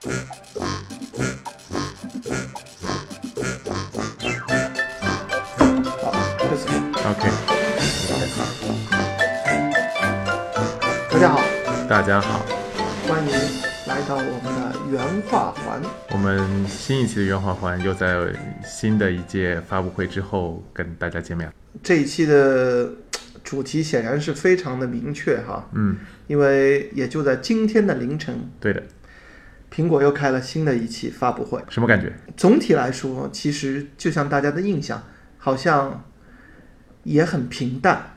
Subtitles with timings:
[0.00, 0.12] OK，
[11.10, 11.40] 大家好，
[11.88, 12.46] 大家好，
[13.08, 13.32] 欢迎
[13.88, 15.82] 来到我们的原画环。
[16.12, 18.32] 我们新一期的原画环又在
[18.64, 21.48] 新的一届发布会之后跟大家见面。
[21.48, 21.52] 了。
[21.82, 22.88] 这一期的
[23.42, 25.96] 主题显然是非常的明确哈，嗯，
[26.28, 28.80] 因为也就在今天的凌晨，对的，
[29.72, 31.62] 苹果又开了新的一期发布会。
[31.68, 32.12] 什么感觉？
[32.36, 35.02] 总体来说，其实就像大家的印象，
[35.38, 36.04] 好像
[37.04, 38.14] 也很平淡。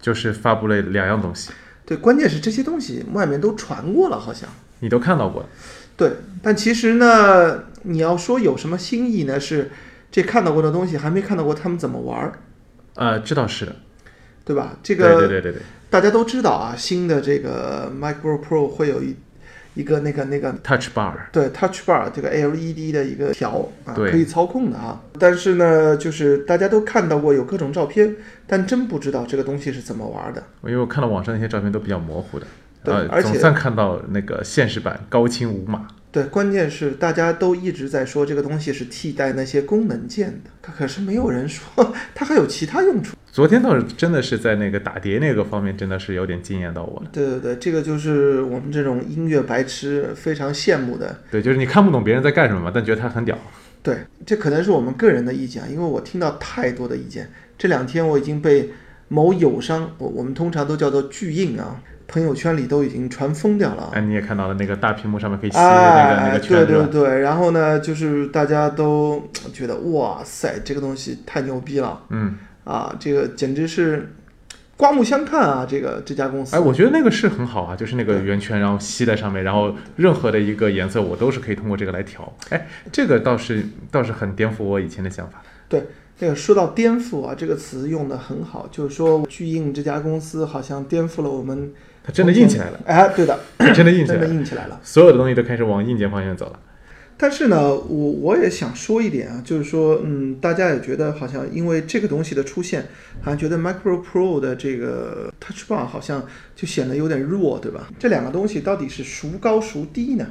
[0.00, 1.50] 就是发布了两样东西，
[1.86, 4.48] 对，关键是这些东西外面都传过了，好像。
[4.80, 5.48] 你都看到过了。
[5.96, 9.40] 对，但其实呢，你要说有什么新意呢？
[9.40, 9.70] 是
[10.10, 12.32] 这看到过的东西，还没看到过他们怎么玩儿，
[12.96, 13.76] 呃，这倒是的。
[14.44, 14.76] 对吧？
[14.82, 19.16] 这对个对对对对，大家都知道啊，新的这个 MacBook Pro 会有一
[19.74, 25.00] 一个那个那个 Touch Bar，对 Touch Bar 这个 LED 的一个条啊，可以操控的啊。
[25.18, 30.42] 但是呢，就是大家都看到过有各种照片，但真不知道这个东西是怎么玩的。
[30.62, 32.46] 因为我看到网上那些照片都比较模糊的，
[32.84, 35.88] 呃，对而且总算看到那个现实版高清无码。
[36.12, 43.16] 对，关键是大家都一直在说这个东西是替代那些功能键的，可可是没有人说它还有其他用处。
[43.34, 47.10] 昨天倒是真的是在那个打碟那个方面，真的是有点惊艳到我了。
[47.12, 51.18] 对对对，这个就是我们这种音乐白痴非常羡慕的。
[51.32, 53.36] 对，就是你看不懂别人在干什么嘛，但觉得他很屌。
[53.82, 57.28] 对，这可能是我们个人的意见啊，因为我听到太多的意见。
[57.58, 58.70] 这两天我已经被
[59.08, 63.90] 某友商，我我们通常都叫做巨印啊，朋友圈里都已经传疯掉了啊。
[63.94, 66.66] 哎，你也看到了那个大屏幕上面可以吸那个、那哎，个对？
[66.66, 74.10] 对对，然后呢，就是大家都觉得哇塞，这个东西太牛逼了嗯，啊，这个简直是
[74.76, 75.66] 刮目相看啊！
[75.68, 82.32] 这个这家公司，哎，我觉得那个是很好啊，就是那个圆圈，然后吸在上面，然后任何的一个颜色我都是可以通过这个来调。
[82.50, 85.42] 哎，这个倒是倒是很颠覆我以前的想法。
[85.68, 85.84] 对，
[86.18, 91.72] 这个说到颠覆啊，这个词用的很好，就是说巨印这家公司好像颠覆了我们。
[92.06, 93.38] 它真的硬起来了，哎，对的，
[93.74, 94.78] 真的硬起真的来了，硬起来了。
[94.82, 96.58] 所有的东西都开始往硬件方向走了。
[97.24, 102.82] 但是呢，我我也想说一点啊，就是说，嗯，大家也觉得好像因为这个东西的出现，
[103.22, 107.88] 好像觉得 Micro Pro 的这个 Touch Bar 好像就显得有点弱，对吧？
[107.98, 110.26] 这两个东西到底是孰高孰低呢？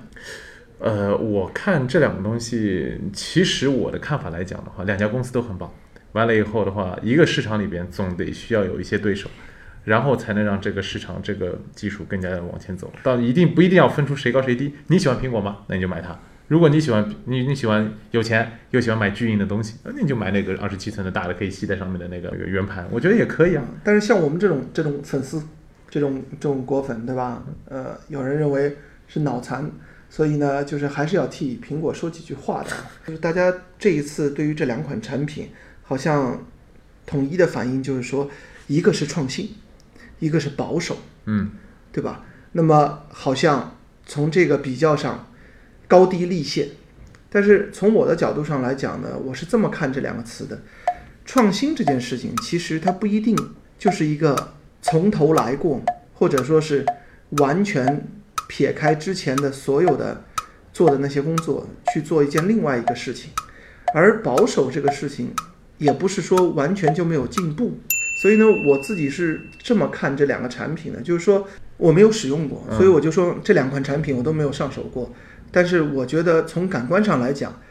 [0.78, 5.74] 呃，我看这两个东西，其实我的看法来讲的话，两家公司都很棒。
[6.12, 9.28] 完了以后的话，一个市场里边总得需要有一些对手，
[9.84, 12.94] 然后才能让这个市场这个技术更加的往前走。
[13.02, 14.76] 到一定不一定要分出谁高谁低。
[14.90, 15.58] 你喜欢苹果吗？
[15.66, 16.20] 那你就买它。
[16.53, 23.66] 如果你喜欢你你喜欢有钱又喜欢买巨硬的东西，那你就买那个二十七寸的大的可以吸在上面的那个圆盘，我觉得也可以啊。
[23.84, 25.41] 但是像我们这种这种粉丝，
[25.90, 27.44] 这种这种果粉，对吧？
[27.66, 28.78] 呃，有人认为
[29.08, 29.68] 是脑残，
[30.12, 32.85] 所以呢，就是还是要替苹果说几句话的啊。
[33.08, 35.50] 就是大家这一次对于这两款产品，
[35.81, 36.40] 好像
[37.08, 38.30] 统一的反应就是说，
[38.68, 39.50] 一个是创新，
[40.20, 41.50] 一个是保守，嗯，
[41.91, 42.24] 对吧？
[42.52, 43.75] 那么好像
[44.06, 45.25] 从这个比较上
[45.94, 46.70] 高低立现，
[47.30, 50.59] 但是从我的角度上来讲呢，我是这么看这两个词的：
[51.24, 53.38] 创新这件事情，其实它不一定
[53.78, 55.80] 就是一个从头来过，
[56.16, 56.84] 或者说是
[57.38, 58.08] 完全
[58.48, 60.24] 撇开之前的所有的
[60.74, 63.30] 做的那些工作去做一件另外一个事情，
[63.94, 65.32] 而保守这个事情
[65.78, 67.78] 也不是说完全就没有进步。
[68.20, 75.14] 所以呢，我自己是这么看这两个产品的，就是说我没有使用过，所以我就说这两款产品我都没有上手过。
[75.53, 77.62] 但是我觉得从感官上来讲，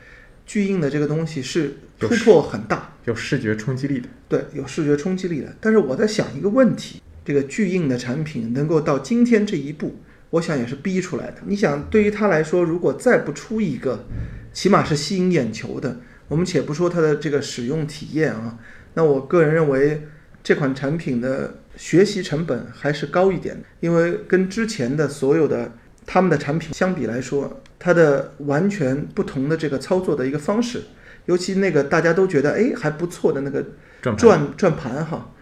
[0.46, 4.08] 巨硬的这个东西是突破很大，有视觉冲击力的。
[4.28, 5.52] 对，有视觉冲击力的。
[5.60, 9.96] 但是我在想一个问题：这个巨硬的产品能够到今天这一步，
[10.30, 11.38] 我想也是逼出来的。
[11.44, 14.06] 你想，对于他来说，如果再不出一个，
[14.52, 18.58] 起码是吸引眼球的，我们且不说它的这个使用体验啊，
[18.94, 20.06] 那我个人认为
[20.42, 25.72] 这款产品的学习成本还是高一点的，因为跟之前的所有的
[26.06, 30.82] 他们的产品相比来说，它的完全不同的这个操作的一个方式，
[31.26, 33.64] 尤其那个大家都觉得哎还不错的那个
[34.00, 35.32] 转盘转转盘哈。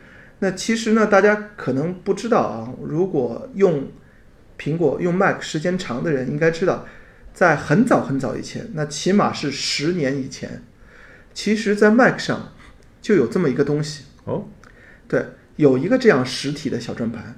[0.41, 3.89] 那其实呢，大家可能不知道啊，如果用
[4.59, 6.87] 苹果用 Mac 时间长的人应该知道，
[7.35, 10.63] 在很早很早以前，那起码是十年以前，
[11.35, 12.53] 其实在 Mac 上
[13.03, 14.49] 就有这么一个东西，哦，
[15.09, 17.37] 对，有一个这样实体的小转盘。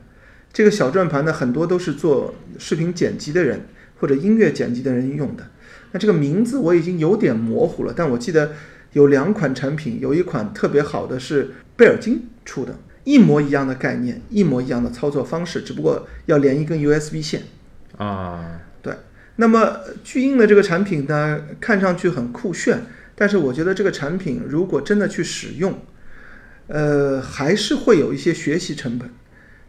[0.52, 3.66] 这个小转盘呢，很多都是做视频剪辑的人
[3.98, 5.46] 或者音乐剪辑的人用的。
[5.92, 8.52] 那这个名字我已经有点模糊了，但我记得
[8.92, 17.42] 有两款产品，有一款特别好的是贝尔金出的，一模一样的概念，一模一样的操作方式，只不过要连一根 USB 线。
[17.96, 18.94] 啊，对
[19.36, 22.82] 那么巨鹰的这个产品呢，看上去很酷炫，
[23.14, 25.78] 但是我觉得这个产品如果真的去使用，
[26.66, 29.10] 呃，还是会有一些学习成本，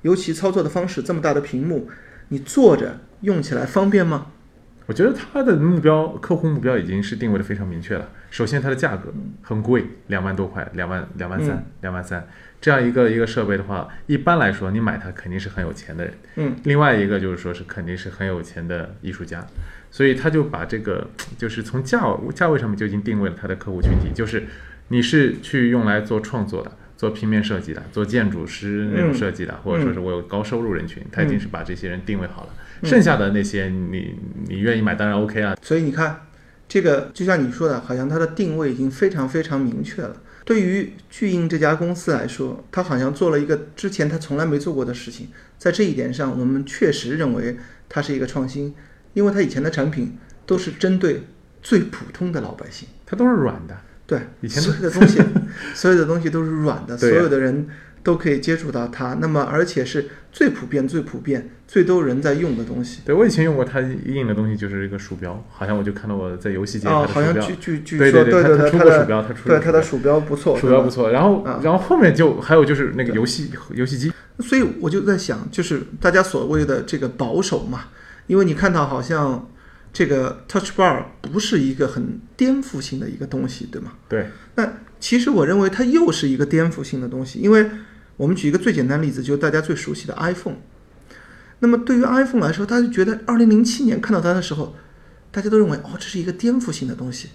[0.04, 1.90] 尤其操作的方式这么大的屏幕，
[2.30, 4.28] 你坐着用起来方便吗？
[4.86, 8.10] 我觉得它的目标客户目标已经是定位的非常明确了。
[8.30, 12.28] 首先，它的价格很贵，两万多块，两万两万三，两万三
[12.60, 16.14] 这样一个一个设备的话，一般来说你买它肯定是很有钱的人。
[16.36, 19.46] 嗯，另外一个就是说是肯定是很有钱的艺术家，
[19.90, 22.02] 所以他就把这个就是从价
[22.36, 24.44] 价位上面就已经定位了他的客户群体，就是
[24.90, 26.70] 你是去用来做创作的。
[27.04, 32.54] 做平面设计的，做建筑师那种设计的，或者说是我有高收入人群，他已经是把这些人定位好了。
[32.84, 34.16] 剩下的那些你
[34.48, 35.58] 你愿意买当然 OK 啊。
[35.62, 36.22] 所以你看，
[36.66, 40.16] 这个就像你说的，好像它的定位已经非常非常明确了。
[40.46, 45.28] 对于巨鹰这家公司来说，它好像做了一个之前它从来没做过的事情。
[45.58, 47.58] 在这一点上，我们确实认为
[47.90, 48.74] 它是一个创新，
[49.14, 51.24] 因为它以前的产品都是针对
[51.62, 53.76] 最普通的老百姓，它都是软的。
[54.06, 55.20] 对， 以前所有的东西，
[55.74, 57.68] 所有的东西都是软的， 所有的人
[58.04, 59.18] 都可以接触到它。
[59.22, 63.02] 那么，而且是最普遍、最普遍、最多人在用的东西。
[63.06, 67.24] 对我以前用过它印的东西就是一个鼠标，好像我就看到我在游戏界它哦，的鼠标。
[67.24, 71.12] 好像据据据说，对对，对对，它它出过鼠标，它出过对它的鼠标不错，鼠标不错。
[71.12, 77.86] 然后啊然后后面就还有就是那个游戏游戏机，所以我就在想，就是大家所谓的这个保守嘛，
[78.28, 79.50] 因为你看到好像
[79.94, 83.94] 这个 Touch Bar 不是一个很颠覆性的一个东西，对吗？
[84.10, 87.70] 对，那其实我认为它又是一个颠覆性的东西，因为
[88.18, 90.58] 我们举一个最简单例子，就是大家最熟悉的 iPhone。
[91.60, 94.76] 那么对于 iPhone 来说，大家就觉得2007年看到它的时候，
[95.32, 97.30] 大家都认为哦，这是一个颠覆性的东西。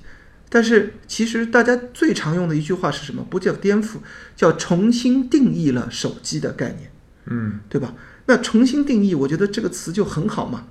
[0.50, 3.24] 但是其实大家最常用的一句话是什么？
[3.30, 3.98] 不叫颠覆，
[4.34, 6.90] 叫重新定义了手机的概念。
[7.26, 7.94] 嗯，对吧？
[8.26, 10.66] 那重新定义，我觉得这个词就很好嘛。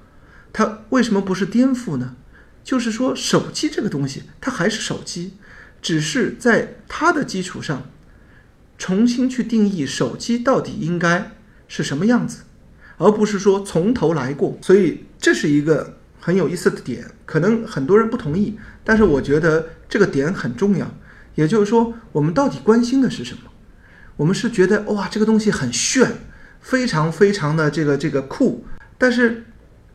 [0.51, 2.15] 它为什么不是颠覆呢？
[2.63, 5.33] 就是说，手机这个东西，它还是手机，
[5.81, 7.89] 只是在它的基础上，
[8.77, 11.31] 重新去定义手机到底应该
[11.67, 12.43] 是什么样子，
[12.97, 14.57] 而不是说从头来过。
[14.61, 20.91] 所以这是一个很有意思的点，可能很多人不同意，但是我觉得这个点很重要。
[21.35, 23.43] 也就是说，我们到底关心的是什么？
[24.17, 26.17] 我们是觉得哇，这个东西很炫，
[26.59, 28.65] 非常非常的这个这个酷，
[28.97, 29.45] 但是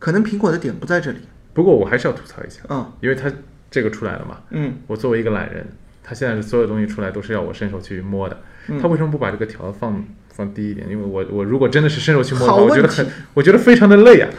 [0.03, 1.19] 可能苹果的点不在这里
[1.53, 3.31] 不过我还是要吐槽一下，嗯，因为它
[3.71, 5.65] 这个出来了嘛，嗯我作为一个懒人，
[6.03, 10.89] 它现在所有东西出来都是要我伸手去摸的，嗯他为什么不把这个条放放低一点？
[10.89, 14.29] 因为我我如果真的是伸手去摸的话，我觉得很我觉得非常的累啊。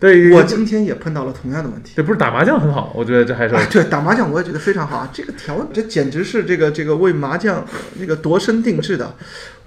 [0.00, 1.92] 对于，我今天也碰到了同样的问题。
[1.94, 7.62] 这不是打麻将很好，我觉得这还是啊，对，打麻将我也觉得非常好啊，这个条这简直是这个这个为麻将
[7.98, 9.14] 这个度身定制的。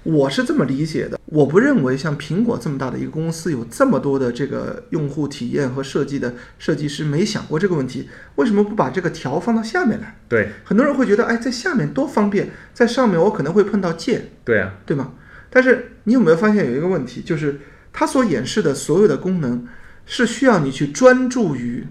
[0.02, 10.16] 我是这么理解的，我不认为像苹果这么大的一个公司有这么多的这个用户体验和设计的设计师没想过这个问题，为什么不把这个条放到下面来？
[10.28, 15.14] 对很多人会觉得，哎，在下面多方便，在上面我可能会碰到键，对啊，对吗？
[15.50, 17.60] 但是你有没有发现有一个问题，就是
[17.92, 19.66] 它所演示的所有的功能
[20.04, 21.86] 是需要你去专注于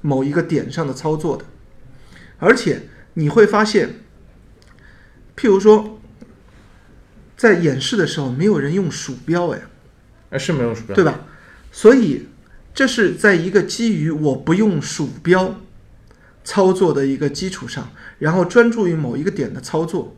[0.00, 1.44] 某一个点上的操作的，
[2.38, 2.82] 而且
[3.14, 3.96] 你会发现，
[5.36, 5.99] 譬如说，
[7.40, 9.62] 在演示的时候没有人用鼠标，哎，
[10.28, 11.20] 哎是没有鼠标，对吧？
[11.72, 12.28] 所以
[12.74, 15.58] 这是在一个基于我不用鼠标
[16.44, 20.14] 操作的一个基础上，然后专注于某一个点的操作。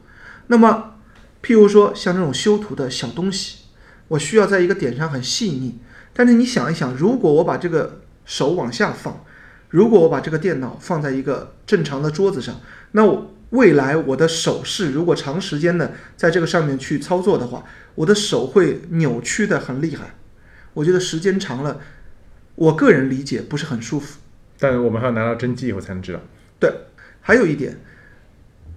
[0.48, 0.94] 那么，
[1.44, 3.58] 譬如说像这种修图的小东西，
[4.08, 5.78] 我需要在一个点上很细腻。
[6.12, 9.24] 但是你想一想，如果我把这个手往下放，
[9.68, 20.14] 如果我把这个电脑放在一个正常的桌子上，那我未来我的手势如果长时间的在这个上面去操作的话，我的手会扭曲的很厉害。
[20.74, 21.80] 我觉得时间长了，
[22.54, 24.18] 我个人理解不是很舒服。
[24.58, 26.20] 但我们还要拿到真机以后才能知道。
[26.58, 26.72] 对，
[27.20, 27.76] 还有一点，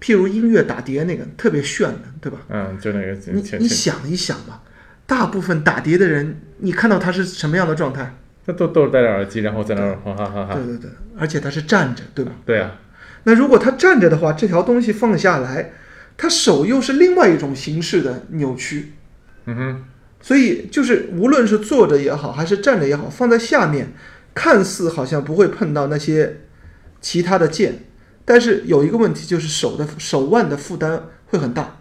[0.02, 2.40] 譬如音乐打碟那个特别炫的，对吧？
[2.50, 4.62] 嗯，就那个你你想一想吧，
[5.06, 8.14] 大部分打碟的人，你看到他是什么样的状态？
[8.46, 10.66] 他都都是戴着耳机，然后在那儿哈哈哈哈对。
[10.66, 12.32] 对对，而且他是站着，对吧？
[12.46, 12.78] 对啊，
[13.26, 15.74] 那如果他站着的话，这条东西放下来，
[16.18, 18.94] 他手又是另外一种形式的扭曲。
[19.46, 19.84] 嗯哼，
[20.22, 23.94] 所以就是无论是坐着也好，还是站着也好，放在下面，
[24.34, 26.38] 看似好像不会碰到那些
[27.02, 27.80] 其他的键，
[28.24, 31.80] 但是有一个问题就是手的手腕的负担会很大，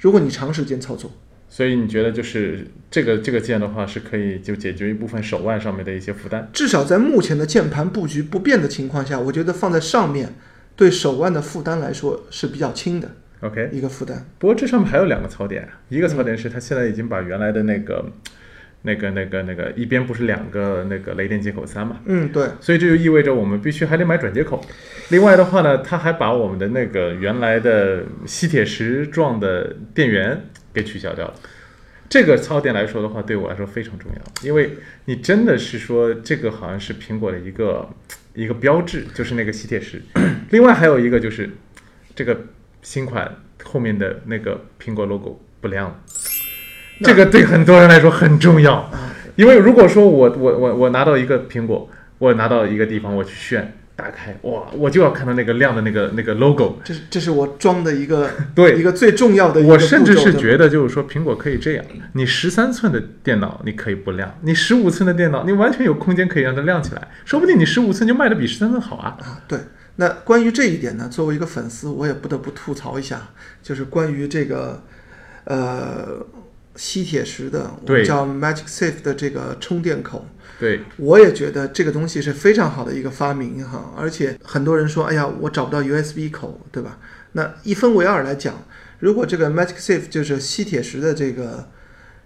[0.00, 1.12] 如果你长时间操作。
[1.48, 6.48] 所以你觉得就是这个这个键的话是可以就解决一部分手腕上面的一些负担？
[6.52, 10.34] 至少在目前的键盘布局不变的情况下，我觉得放在上面
[10.76, 14.26] 对手腕的负担来说是比较轻的 OK，一个负担。
[14.38, 18.04] 不过这上面还有两个槽点，一个槽点是它现在已经把原来的那个
[18.82, 24.64] 那个那个那个一边不是两个那个雷电接口三嘛，嗯，对，所以这就意味着我们必须还得买转接口。
[25.10, 31.34] 另外的话呢，它还把我们的那个原来的吸铁石状的电源给取消掉了。
[32.08, 37.88] 这个槽点来说的话，对我来说非常重要，因为你真的是说这个好像是苹果的一个
[38.36, 40.00] 一个标志，就是那个吸铁石。
[40.50, 41.50] 另外还有一个就是
[42.14, 42.38] 这个
[42.82, 45.96] 新款后面的那个苹果 logo 不亮了，
[47.02, 48.74] 这个对很多人来说很重要。
[48.74, 56.78] 啊，因为如果说我我我我拿到一个苹果，我拿到一个地方我去炫，打开哇，我就要看到那个亮的那个那个 logo。
[56.84, 69.16] 这是这是我装的一个 对一个最重要的一个我甚至是觉得，就是说苹果可以这样：你十三寸的电脑你可以不亮，你十五寸的电脑你完全有空间可以让它亮起来，说不定你十五寸就卖的比十三寸好啊。
[69.20, 69.58] 啊，对。
[69.98, 73.28] 那关于这一点呢，作为一个粉丝，我也不得不吐槽一下，
[73.62, 74.82] 就是关于这个
[75.44, 76.18] 呃
[76.76, 80.26] 吸铁石的，我对们叫 Magic Safe 的这个充电口，
[80.58, 86.98] 对，我也觉得这个东西是非常好的一个发明哈，而且很多人说，哎呀，我找不到 USB 口，对吧？
[87.32, 88.62] 那一分为二来讲，
[88.98, 91.70] 如果这个 Magic Safe 就是吸铁石的这个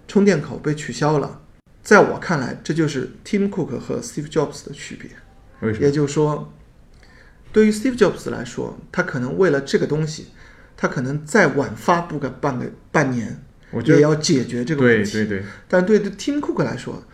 [0.07, 1.41] 充电口被取消了，
[1.83, 5.11] 在我看来，这就是 Tim Cook 和 Steve Jobs 的区别。
[5.61, 5.87] 为什么？
[5.87, 6.53] 也就是说，
[7.53, 10.29] 对于 Steve Jobs 来说，他可能为了这个东西，
[10.77, 15.13] 他可能再晚发布个半个半年，我觉得也要解决这个问题。
[15.13, 17.05] 对对对，但对 Tim Cook 来说，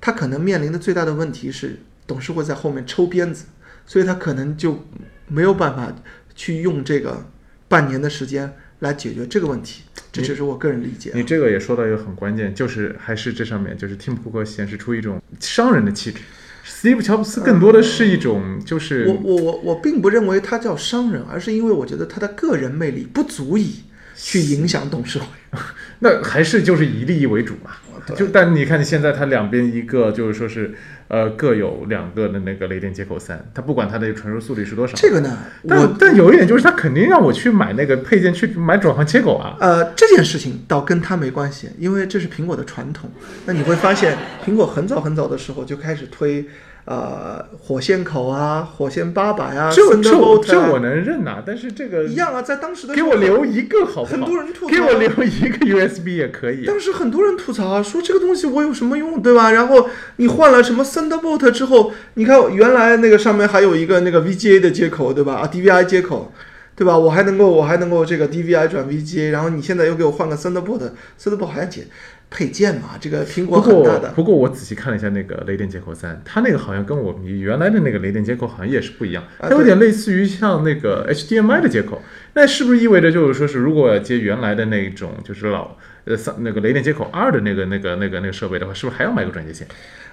[0.00, 3.46] 他可能面临的最大的问题是董事会在后面抽鞭子，
[3.86, 4.86] 所以他可能就
[5.28, 5.94] 没有办法
[6.34, 7.26] 去用这个
[7.68, 9.82] 半年的时间来解决这个问题。
[10.12, 11.12] 这只是我个人理解。
[11.14, 16.18] 你这个也说到一个很关键，就是还是这上面就是 Tim Cook 显示出一种商人的气质
[16.66, 23.84] ，Steve 乔布斯更多的是一种就是我我我我并不认为他叫商人，而是因为我觉得他的个人魅力不足以
[24.16, 25.26] 去影响董事会。
[26.00, 27.70] 那还是就是以利益为主嘛。
[28.16, 30.74] 就但你看你现在它两边一个就是说是
[31.06, 35.38] 呃各有两个的那个雷电接口三，它不管它的传输速率是多少，这个呢，
[35.68, 39.54] 但我但有一点就是它肯定让我去买那个配件去买转换接口啊。
[39.60, 43.08] 呃这件事情倒跟它没关系，因为这是苹果的传统。
[43.44, 46.44] 那你会发现，苹果很早很早的时候就开始推
[46.84, 50.10] 呃火线口啊、火线八百啊、这这
[50.42, 54.12] 这我啊，能认呐、但是这个一样啊，在当时的给我留一个好不好？
[54.12, 56.64] 很多人吐槽啊给我留一个 USB 也可以。
[56.64, 59.50] 当时很多人吐槽啊，说这个东西我有什么用，对吧？
[59.52, 65.34] 然后你换了什么 Thunderbolt 之后，你看原来那个上面还有一个那个 VGA 的接口，对吧？
[65.34, 66.32] 啊，DVI 接口，
[66.74, 66.96] 对吧？
[66.96, 71.86] 我还能够我还能够这个 DVI 转 VGA，然后你现在又给我换个 Thunderbolt，Thunderbolt 还解
[72.30, 72.90] 配件嘛？
[73.00, 74.12] 这个苹果不大的。
[74.12, 82.00] 不过我仔细看了一下那个雷电接口三，它那个好像跟我们原来的那个雷电接口好像也是不一样，啊它有点类似于像那个 HDMI 的接口。
[82.34, 89.66] 那是不是意味着就是说是如果接原来的那种就是老呃三那个雷电接口二的那个那个那个那个设备的话，是不是还要买个转接线？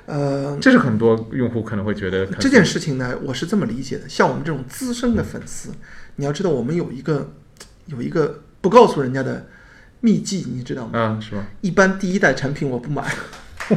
[0.08, 4.08] 呃，这是很多用户可能会觉得这件事情呢，我是这么理解的。
[4.08, 5.70] 像我们这种资深的粉丝，
[6.16, 7.34] 你要知道，我们有一个
[7.86, 9.46] 有一个不告诉人家的
[10.01, 11.00] 秘技，你知道吗？
[11.00, 11.46] 啊是吗？
[11.62, 13.04] 一般第一代产品我不买。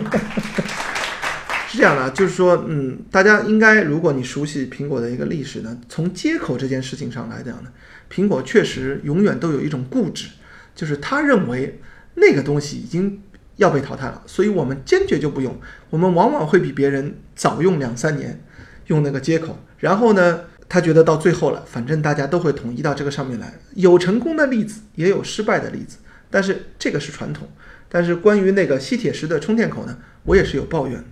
[1.69, 7.71] 是这样的，就是说，嗯，大家应该，如果你熟悉苹果的一个历史呢，从接口这件事情上来讲呢，
[8.13, 10.31] 苹果确实永远都有一种固执，
[10.75, 11.81] 就是他认为
[12.15, 13.23] 那个东西已经
[13.55, 15.61] 要被淘汰了，所以我们坚决就不用，
[15.91, 18.43] 我们往往会比别人早用两三年
[18.87, 25.99] 用那个接口，然后呢，他觉得到最后了，反正大家都会统一到这个上面来，有成功的例子，也有失败的例子，
[26.31, 27.49] 但是这个是传统。
[27.89, 31.05] 但是关于那个吸铁石的充电口呢，我也是有抱怨。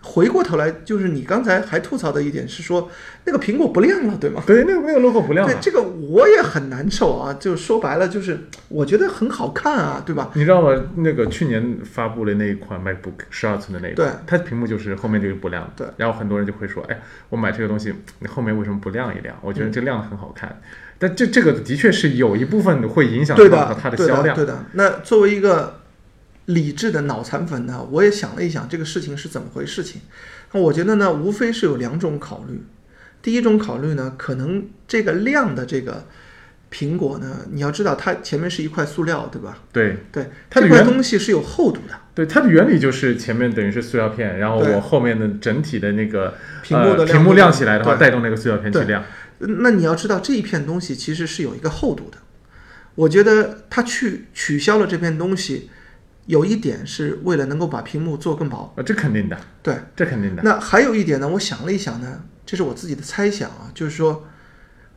[0.00, 2.88] 回过头来，就是你刚才还吐槽的一点是说，
[3.24, 4.42] 那个苹果不亮了，对吗？
[4.46, 5.52] 对，那个那个 logo 不亮了。
[5.52, 8.38] 对这个我也很难受啊，就说白了就是
[8.68, 10.30] 我觉得很好看啊，对吧？
[10.34, 10.80] 你知道吗？
[10.96, 15.68] 那个去年发布的那一款 MacBook 十二寸的那一款，对它屏幕就是后面就是不亮。
[15.76, 19.36] 对，然后很多人就会说，哎，我买这个东西，你后面为什么不亮一亮？
[19.42, 20.60] 我觉得这亮的很好看。
[21.00, 24.34] 但这这个的确是有一部分会影响对到的，对的，销量。
[24.34, 24.64] 对的。
[24.72, 25.80] 那作为一个
[26.48, 30.00] 理智的脑残粉呢，我也想了一想这个事情是怎么回事情。
[30.52, 32.62] 那我觉得呢，无非是有两种考虑。
[33.20, 36.06] 第一种考虑呢，可能这个亮的这个
[36.72, 39.58] 苹果呢，你要知道它前面是一块塑料，对吧？
[39.72, 49.04] 对对，这块它的原东西是有厚度的，对，它的原理就是前面等于是塑料片，然后我后面的整体的那个屏幕的亮呃、屏幕亮起来的话，带动那个塑料片去亮。
[49.40, 52.18] 那你要知道这一片东西其实是有一个厚度的。
[52.94, 55.70] 我觉得它去取消了这片东西，
[56.28, 58.72] 有一点是为了能够把屏幕做更薄。
[58.76, 60.42] 啊，这肯定的，对，这肯定的。
[60.42, 64.28] 那还有一点呢，我想了一想呢，这是我自己的猜想啊，就是说，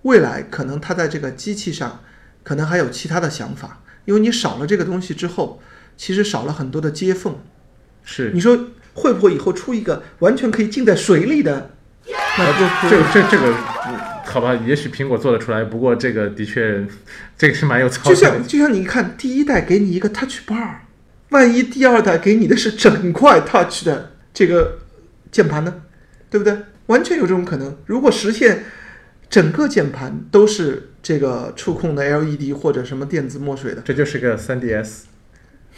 [0.03, 2.01] 未来可能它在这个机器上，
[2.43, 5.61] 可能还有其他的想法，因为你少了这个东西之后，
[5.95, 7.39] 其实少了很多的接缝，
[8.03, 11.71] 是你说会不会以后出一个完全可以浸在水里的？
[12.37, 13.53] 那不这这这个，
[13.87, 13.95] 嗯
[14.25, 16.85] 好吧，也许苹果做得出来，不过这个的确，
[17.37, 18.47] 这个是蛮有操就作的像。
[18.47, 20.75] 就像你看第一代给你一个 Touch Bar，
[21.31, 24.79] 万一第二代给你的是整块 Touch 的这个
[25.31, 25.81] 键盘呢？
[26.29, 26.55] 对不对？
[26.87, 27.75] 完全有这种可能。
[27.85, 28.65] 如果实现
[29.29, 35.03] 整个键盘都是这个触控的 LED 或者什么电子墨水的，这就是个 3DS，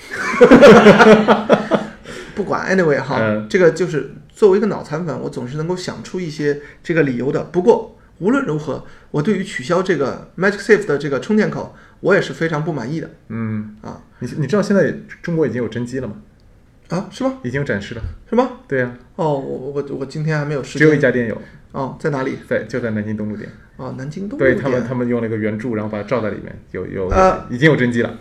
[2.34, 7.44] 不管 anyway 哈，嗯这个就是作为一个脑残粉，我总是能够想出一些这个理由的。
[7.44, 16.16] 不过无论如何，我对于取消这个 MagicSafe 的这个充电口，我也是非常不满意的嗯，啊你你知道现在中国已经有真机了吗？
[16.90, 17.40] 啊，是吗？
[17.44, 18.02] 已经有展示了。
[18.30, 18.60] 是吗？
[18.68, 21.00] 对呀、哦，我我我今天还没有时只有一。
[21.00, 21.42] 家店有，
[21.72, 22.38] 哦，在哪里？
[22.48, 23.50] 在就在南京东路店。
[23.78, 28.14] 哦，南京东路店对他们，他们用了一个圆柱，然后把它罩在里面，有有、呃已经有真机了。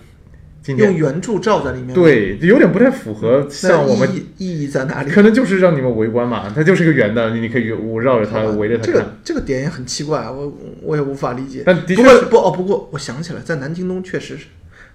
[0.63, 5.11] 今用天圆柱罩在里面。，对，有点不太符合像我们意义意义在哪里？
[5.11, 8.93] 可能就是让你们围观嘛，它就是个圆的，你你可以围绕着它围着它看。
[8.93, 11.65] 这个这个点也很奇怪，我我也无法理解。
[11.67, 14.47] 但的确不过不哦，不过我想起来，在南京东确实是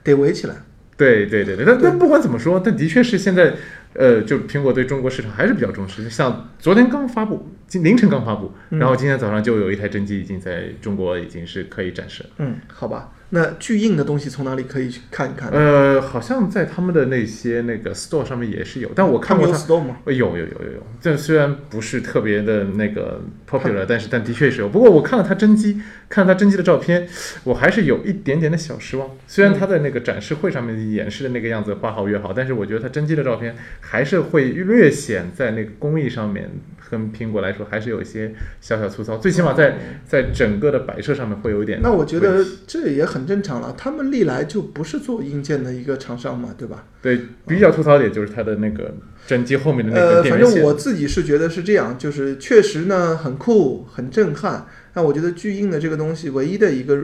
[0.03, 0.55] 得围起来。
[0.95, 3.53] 对对对对，但但不管怎么说，但的确是现在，
[3.93, 6.09] 呃，就苹果对中国市场还是比较重视。
[6.09, 12.29] 像昨天刚发布，今凌晨刚发布，嗯然后今天早上就有一台真机已经在中国已经是可以展示了。
[12.39, 13.11] 嗯，好吧。
[13.29, 15.49] 那巨硬的东西从哪里可以去看一看？
[15.49, 19.53] 呃，好像在他们的那些那个 store 上面也是有，但我看过它。
[19.53, 19.97] Store 吗？
[20.05, 24.69] 呃有有有有有，这虽然不是特别的那个 popular，但是但的确是有。
[24.69, 27.07] 不过我看了它真机，看了它真机的照片，
[27.43, 29.09] 我还是有一点点的小失望。
[29.27, 36.49] 虽然它在那个展示会上面演示的那个样子花好月好，但是我觉得它真机的照片还是会略显在那个工艺上面
[36.89, 41.81] 跟苹果来说还是有一些小小粗糙，最起码在在整个的摆设上面会有一点。
[41.81, 46.85] 那我觉得这也很正常了，他们历来就不是做硬件的一个厂商嘛，对吧？
[47.01, 48.93] 对比较吐槽点就是它的那个
[49.25, 50.61] 整机后面的那个呃，反正。
[50.63, 54.67] 我自己是觉得是这样，就是确实呢很酷、很震撼。
[54.93, 56.97] 那我觉得巨硬的这个东西，唯一的一个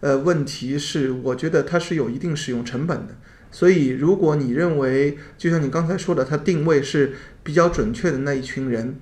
[0.00, 3.14] 呃问题是，我觉得它是有一定使用成本的。
[3.50, 7.12] 所以，如果你认为，就像你刚才说的，它定位是
[7.46, 8.98] 比较准确的那一群人，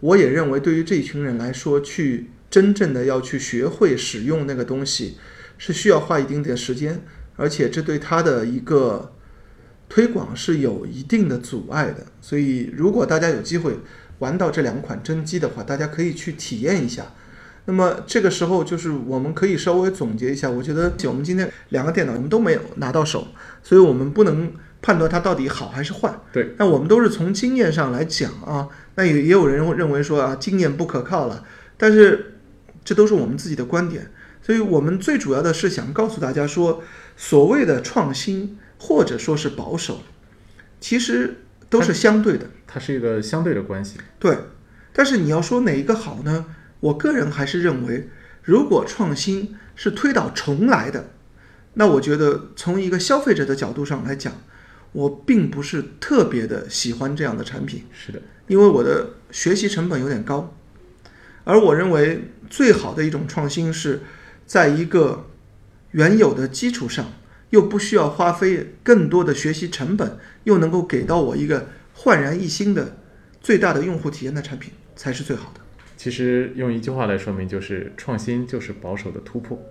[0.00, 5.16] 我也认为对于这一群人来说，去真正的要去学会使用那个东西，
[5.56, 7.00] 是需要花一定的时间，
[7.36, 9.12] 而且这对他的一个
[9.88, 12.06] 推广是有一定的阻碍的。
[12.20, 13.78] 所以，如果大家有机会
[14.18, 17.06] 玩到这两款真机的话，大家可以去体验一下。
[17.66, 20.50] 那么这个时候，就是我们可以稍微总结一下。
[20.50, 23.28] 我觉得我们今天两个电脑我们都没有拿到手，
[23.62, 24.52] 所以我们不能
[24.86, 26.16] 判断它到底好还是坏。
[26.32, 28.68] 对，那我们都是从经验上来讲啊。
[28.94, 31.44] 那也也有人认为说啊，经验不可靠了，
[31.76, 32.36] 但是
[32.84, 34.12] 这都是我们自己的观点。
[34.40, 36.84] 所以我们最主要的是想告诉大家说，
[37.16, 40.02] 所谓的创新或者说是保守，
[40.78, 42.46] 其实都是相对的。
[42.64, 43.98] 它是一个相对的关系。
[44.20, 44.38] 对，
[44.92, 46.44] 但是你要说哪一个好呢？
[46.78, 48.08] 我个人还是认为，
[48.44, 51.10] 如果创新是推倒重来的，
[51.74, 54.32] 那我觉得从一个消费者的角度上来讲，
[54.96, 60.56] 我并不是特别的喜欢这样的产品，是的，因为我的学习成本有点高。
[61.44, 64.00] 而我认为最好的一种创新是
[64.46, 65.26] 在一个
[65.90, 67.12] 原有的基础上，
[67.50, 72.96] 又不需要花费更多的学习成本，又能够给到我一个焕然一新的
[73.42, 75.60] 最大的用户体验的产品，才是最好的。
[75.98, 79.62] 其实用一句话来说明，就是创新就是保守的突破。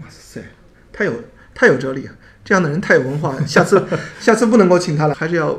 [0.00, 0.42] 哇塞，
[0.90, 1.12] 太有
[1.56, 2.12] 太有哲理了！
[2.44, 3.82] 这样的人太有文化了， 下次
[4.20, 5.58] 下次不能够请他了，还是要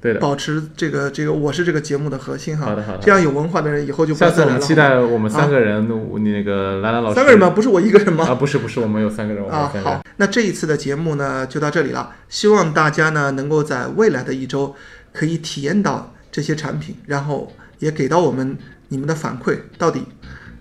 [0.00, 2.66] 对的，保持这个这个我是这个节目的核心哈。
[2.66, 4.52] 好的好的这样有文化的人以后就不下要再来了。
[4.52, 5.86] 次我们期待我们三个人，
[6.20, 7.50] 你那个兰兰老师三个人吗？
[7.50, 8.24] 不是我一个人吗？
[8.26, 14.74] 啊，不是不是，我们有三个人，啊，好。，那这一次的节目呢就到这里了，希望大家呢能够在未来的一周
[15.12, 18.56] 可以体验到这些产品，然后也给到我们
[18.88, 20.02] 你们的反馈，到底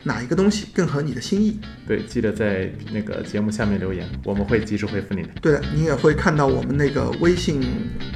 [0.03, 1.59] 哪一个东西更合你的心意？
[1.87, 5.29] 对，记得在那个节目下面留言，我们会及时回复你的。
[5.41, 7.61] 对了，你也会看到我们那个微信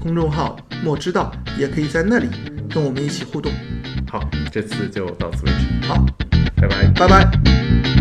[0.02, 2.28] 公众号“莫知道”，也可以在那里
[2.74, 3.52] 跟我们一起互动。
[4.10, 6.06] 好，这次就到此为止，好，
[6.56, 6.92] 拜拜。
[6.96, 7.95] 拜拜。